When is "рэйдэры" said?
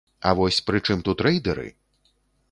1.27-1.67